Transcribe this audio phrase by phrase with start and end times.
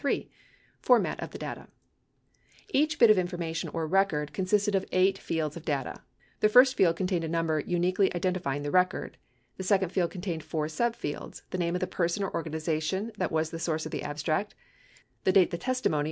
[0.79, 1.67] FORMAT OF THE DATA
[2.69, 6.01] Each bit of information or "record" consisted of eight fields of data.
[6.39, 9.17] The first field contained a number uniquely identifying the record.
[9.57, 13.31] The second field contained four subfields: the name of the person or organi zation that
[13.31, 14.55] was the source of the abstract,
[15.23, 15.99] the date the testimony or data *&ee p.